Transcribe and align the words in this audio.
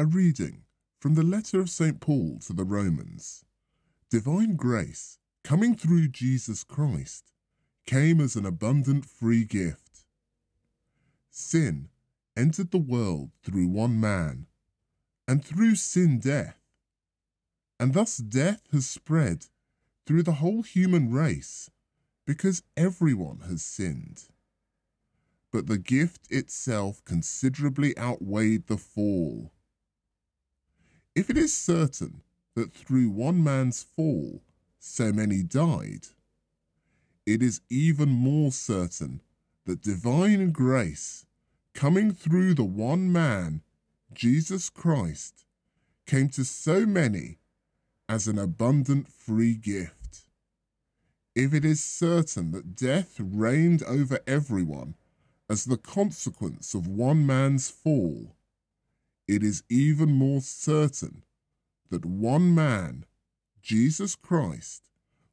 A 0.00 0.06
reading 0.06 0.62
from 0.98 1.12
the 1.12 1.22
letter 1.22 1.60
of 1.60 1.68
St. 1.68 2.00
Paul 2.00 2.38
to 2.46 2.54
the 2.54 2.64
Romans. 2.64 3.44
Divine 4.08 4.56
grace, 4.56 5.18
coming 5.44 5.76
through 5.76 6.08
Jesus 6.08 6.64
Christ, 6.64 7.34
came 7.84 8.18
as 8.18 8.34
an 8.34 8.46
abundant 8.46 9.04
free 9.04 9.44
gift. 9.44 10.06
Sin 11.28 11.90
entered 12.34 12.70
the 12.70 12.78
world 12.78 13.32
through 13.42 13.68
one 13.68 14.00
man, 14.00 14.46
and 15.28 15.44
through 15.44 15.74
sin 15.74 16.18
death. 16.18 16.56
And 17.78 17.92
thus 17.92 18.16
death 18.16 18.62
has 18.72 18.86
spread 18.86 19.48
through 20.06 20.22
the 20.22 20.40
whole 20.40 20.62
human 20.62 21.12
race 21.12 21.68
because 22.24 22.62
everyone 22.74 23.40
has 23.40 23.62
sinned. 23.62 24.22
But 25.52 25.66
the 25.66 25.76
gift 25.76 26.26
itself 26.30 27.04
considerably 27.04 27.94
outweighed 27.98 28.66
the 28.66 28.78
fall. 28.78 29.52
If 31.14 31.28
it 31.28 31.36
is 31.36 31.56
certain 31.56 32.22
that 32.54 32.72
through 32.72 33.10
one 33.10 33.42
man's 33.42 33.82
fall 33.82 34.42
so 34.78 35.12
many 35.12 35.42
died, 35.42 36.06
it 37.26 37.42
is 37.42 37.60
even 37.68 38.08
more 38.08 38.52
certain 38.52 39.20
that 39.66 39.82
divine 39.82 40.52
grace, 40.52 41.26
coming 41.74 42.12
through 42.12 42.54
the 42.54 42.64
one 42.64 43.12
man, 43.12 43.62
Jesus 44.12 44.70
Christ, 44.70 45.44
came 46.06 46.28
to 46.30 46.44
so 46.44 46.86
many 46.86 47.38
as 48.08 48.26
an 48.26 48.38
abundant 48.38 49.08
free 49.08 49.54
gift. 49.54 50.24
If 51.34 51.54
it 51.54 51.64
is 51.64 51.82
certain 51.82 52.50
that 52.52 52.74
death 52.74 53.16
reigned 53.18 53.82
over 53.84 54.20
everyone 54.26 54.94
as 55.48 55.64
the 55.64 55.76
consequence 55.76 56.74
of 56.74 56.86
one 56.86 57.26
man's 57.26 57.70
fall, 57.70 58.34
it 59.30 59.44
is 59.44 59.62
even 59.70 60.10
more 60.10 60.40
certain 60.40 61.22
that 61.88 62.04
one 62.04 62.52
man, 62.52 63.04
Jesus 63.62 64.16
Christ, 64.16 64.82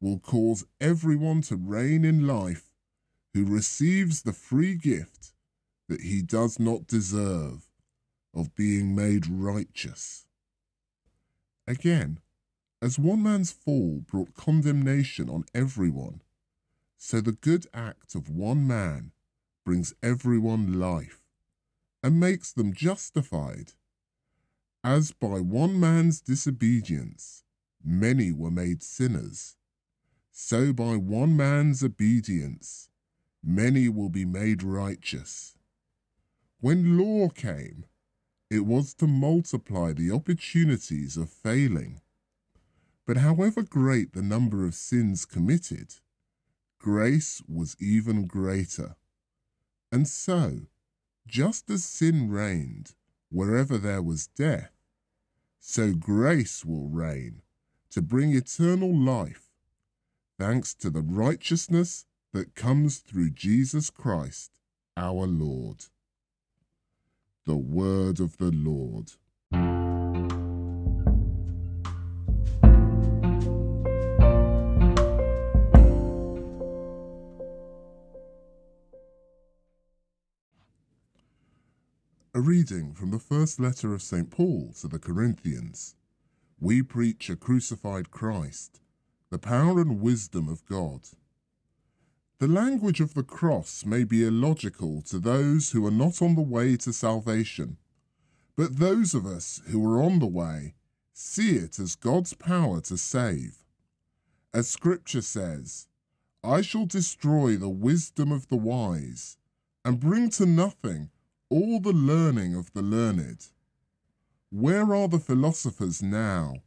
will 0.00 0.18
cause 0.18 0.64
everyone 0.80 1.42
to 1.42 1.56
reign 1.56 2.02
in 2.02 2.26
life 2.26 2.70
who 3.34 3.44
receives 3.44 4.22
the 4.22 4.32
free 4.32 4.76
gift 4.76 5.34
that 5.90 6.00
he 6.00 6.22
does 6.22 6.58
not 6.58 6.86
deserve 6.86 7.68
of 8.34 8.54
being 8.54 8.94
made 8.94 9.26
righteous. 9.26 10.24
Again, 11.68 12.18
as 12.80 12.98
one 12.98 13.22
man's 13.22 13.52
fall 13.52 14.02
brought 14.06 14.32
condemnation 14.32 15.28
on 15.28 15.44
everyone, 15.54 16.22
so 16.96 17.20
the 17.20 17.32
good 17.32 17.66
act 17.74 18.14
of 18.14 18.30
one 18.30 18.66
man 18.66 19.12
brings 19.66 19.92
everyone 20.02 20.80
life 20.80 21.20
and 22.02 22.18
makes 22.18 22.52
them 22.52 22.72
justified. 22.72 23.72
As 24.84 25.12
by 25.12 25.40
one 25.40 25.78
man's 25.78 26.20
disobedience 26.20 27.44
many 27.84 28.32
were 28.32 28.50
made 28.50 28.82
sinners, 28.82 29.56
so 30.30 30.72
by 30.72 30.96
one 30.96 31.36
man's 31.36 31.84
obedience 31.84 32.88
many 33.42 33.88
will 33.88 34.08
be 34.08 34.24
made 34.24 34.62
righteous. 34.62 35.56
When 36.60 36.98
law 36.98 37.28
came, 37.28 37.86
it 38.50 38.66
was 38.66 38.94
to 38.94 39.06
multiply 39.06 39.92
the 39.92 40.10
opportunities 40.10 41.16
of 41.16 41.30
failing 41.30 42.00
but 43.06 43.16
however 43.16 43.62
great 43.62 44.12
the 44.12 44.22
number 44.22 44.64
of 44.64 44.74
sins 44.74 45.24
committed, 45.24 45.94
grace 46.78 47.42
was 47.48 47.76
even 47.80 48.26
greater. 48.26 48.96
And 49.90 50.06
so, 50.06 50.62
just 51.26 51.68
as 51.68 51.84
sin 51.84 52.30
reigned 52.30 52.94
wherever 53.30 53.76
there 53.78 54.02
was 54.02 54.28
death, 54.28 54.70
so 55.64 55.92
grace 55.92 56.64
will 56.64 56.88
reign 56.88 57.40
to 57.88 58.02
bring 58.02 58.34
eternal 58.34 58.92
life, 58.92 59.48
thanks 60.36 60.74
to 60.74 60.90
the 60.90 61.00
righteousness 61.00 62.04
that 62.32 62.56
comes 62.56 62.98
through 62.98 63.30
Jesus 63.30 63.88
Christ 63.88 64.50
our 64.96 65.24
Lord. 65.24 65.84
The 67.46 67.56
Word 67.56 68.18
of 68.18 68.38
the 68.38 68.50
Lord. 68.50 69.12
Reading 82.42 82.92
from 82.92 83.12
the 83.12 83.20
first 83.20 83.60
letter 83.60 83.94
of 83.94 84.02
St. 84.02 84.28
Paul 84.28 84.74
to 84.80 84.88
the 84.88 84.98
Corinthians. 84.98 85.94
We 86.60 86.82
preach 86.82 87.30
a 87.30 87.36
crucified 87.36 88.10
Christ, 88.10 88.80
the 89.30 89.38
power 89.38 89.80
and 89.80 90.00
wisdom 90.00 90.48
of 90.48 90.66
God. 90.66 91.02
The 92.40 92.48
language 92.48 93.00
of 93.00 93.14
the 93.14 93.22
cross 93.22 93.86
may 93.86 94.02
be 94.02 94.26
illogical 94.26 95.02
to 95.02 95.20
those 95.20 95.70
who 95.70 95.86
are 95.86 95.92
not 95.92 96.20
on 96.20 96.34
the 96.34 96.42
way 96.42 96.76
to 96.78 96.92
salvation, 96.92 97.76
but 98.56 98.78
those 98.78 99.14
of 99.14 99.24
us 99.24 99.62
who 99.68 99.84
are 99.86 100.02
on 100.02 100.18
the 100.18 100.26
way 100.26 100.74
see 101.12 101.56
it 101.56 101.78
as 101.78 101.94
God's 101.94 102.34
power 102.34 102.80
to 102.80 102.98
save. 102.98 103.58
As 104.52 104.68
Scripture 104.68 105.22
says, 105.22 105.86
I 106.42 106.60
shall 106.60 106.86
destroy 106.86 107.56
the 107.56 107.68
wisdom 107.68 108.32
of 108.32 108.48
the 108.48 108.56
wise 108.56 109.36
and 109.84 110.00
bring 110.00 110.28
to 110.30 110.44
nothing 110.44 111.10
all 111.52 111.78
the 111.80 111.92
learning 111.92 112.54
of 112.54 112.72
the 112.72 112.80
learned. 112.80 113.44
Where 114.48 114.94
are 114.94 115.06
the 115.06 115.18
philosophers 115.18 116.02
now? 116.02 116.62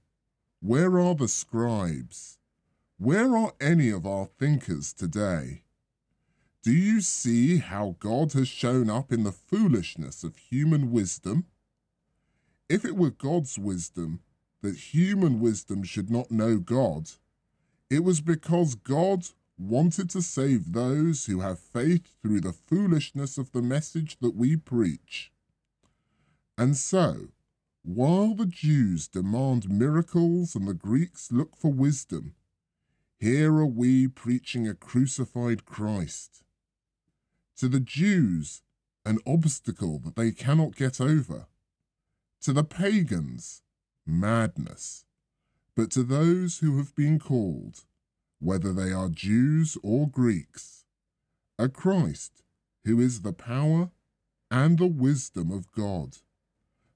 Where 0.62 1.00
are 1.00 1.16
the 1.16 1.28
scribes? 1.28 2.38
Where 3.00 3.35
are 3.35 3.53
any 3.59 3.90
of 3.90 4.06
our 4.06 4.28
thinkers 4.28 4.94
today? 4.94 5.63
Do 6.62 6.72
you 6.72 7.01
see 7.01 7.57
how 7.57 7.95
God 8.00 8.34
has 8.34 8.47
shown 8.47 8.88
up 8.88 9.12
in 9.12 9.24
the 9.24 9.31
foolishness 9.31 10.24
of 10.24 10.38
human 10.38 10.91
wisdom? 10.91 11.45
If 12.69 12.85
it 12.85 12.95
were 12.95 13.09
God's 13.09 13.57
wisdom 13.57 14.19
that 14.62 14.94
human 14.94 15.40
wisdom 15.40 15.81
should 15.84 16.12
not 16.12 16.29
know 16.29 16.59
God, 16.59 17.09
it 17.90 18.03
was 18.03 18.22
because 18.22 18.75
God 18.75 19.25
wanted 19.57 20.09
to 20.09 20.21
save 20.21 20.73
those 20.73 21.25
who 21.25 21.39
have 21.39 21.59
faith 21.59 22.16
through 22.21 22.41
the 22.41 22.53
foolishness 22.53 23.38
of 23.38 23.51
the 23.51 23.61
message 23.61 24.17
that 24.19 24.35
we 24.35 24.55
preach. 24.55 25.31
And 26.57 26.75
so, 26.75 27.29
while 27.83 28.33
the 28.33 28.45
Jews 28.45 29.07
demand 29.07 29.69
miracles 29.69 30.55
and 30.55 30.67
the 30.67 30.73
Greeks 30.73 31.31
look 31.31 31.55
for 31.55 31.71
wisdom, 31.71 32.33
here 33.17 33.53
are 33.53 33.65
we 33.65 34.07
preaching 34.07 34.67
a 34.67 34.73
crucified 34.73 35.65
Christ. 35.65 36.44
To 37.57 37.69
the 37.69 37.79
Jews, 37.79 38.61
an 39.05 39.19
obstacle 39.25 39.99
that 39.99 40.15
they 40.15 40.31
cannot 40.31 40.75
get 40.75 40.99
over. 40.99 41.45
To 42.41 42.53
the 42.53 42.63
pagans, 42.63 43.61
madness. 44.05 45.05
But 45.75 45.91
to 45.91 46.03
those 46.03 46.59
who 46.59 46.77
have 46.77 46.95
been 46.95 47.19
called, 47.19 47.83
whether 48.40 48.73
they 48.73 48.91
are 48.91 49.09
Jews 49.09 49.78
or 49.84 50.07
Greeks, 50.07 50.85
a 51.57 51.69
Christ 51.69 52.44
who 52.85 53.00
is 53.00 53.22
the 53.22 53.34
power 53.34 53.90
and 54.51 54.78
the 54.78 54.88
wisdom 54.88 55.51
of 55.51 55.72
God. 55.72 56.18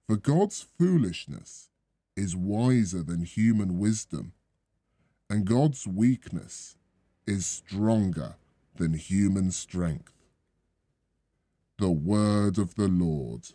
For 0.08 0.16
God's 0.16 0.66
foolishness 0.78 1.70
is 2.16 2.36
wiser 2.36 3.04
than 3.04 3.24
human 3.24 3.80
wisdom, 3.80 4.34
and 5.30 5.46
God's 5.46 5.88
weakness 5.88 6.78
is 7.26 7.46
stronger 7.46 8.36
than 8.76 8.94
human 8.94 9.52
strength. 9.52 10.14
The 11.78 11.92
Word 11.92 12.58
of 12.58 12.76
the 12.76 12.88
Lord. 12.88 13.50